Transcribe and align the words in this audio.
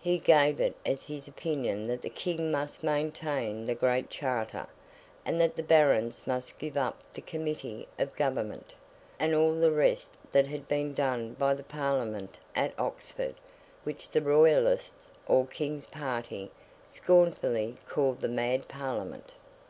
He 0.00 0.16
gave 0.18 0.60
it 0.60 0.74
as 0.86 1.02
his 1.02 1.28
opinion 1.28 1.88
that 1.88 2.00
the 2.00 2.08
King 2.08 2.50
must 2.50 2.82
maintain 2.82 3.66
the 3.66 3.74
Great 3.74 4.08
Charter, 4.08 4.66
and 5.26 5.38
that 5.38 5.56
the 5.56 5.62
Barons 5.62 6.26
must 6.26 6.58
give 6.58 6.78
up 6.78 7.00
the 7.12 7.20
Committee 7.20 7.86
of 7.98 8.16
Government, 8.16 8.72
and 9.18 9.34
all 9.34 9.52
the 9.54 9.70
rest 9.70 10.12
that 10.32 10.46
had 10.46 10.66
been 10.68 10.94
done 10.94 11.34
by 11.34 11.52
the 11.52 11.62
Parliament 11.64 12.38
at 12.56 12.72
Oxford: 12.80 13.34
which 13.82 14.08
the 14.08 14.22
Royalists, 14.22 15.10
or 15.28 15.44
King's 15.46 15.86
party, 15.86 16.50
scornfully 16.86 17.74
called 17.86 18.22
the 18.22 18.28
Mad 18.30 18.66
Parliament. 18.68 19.34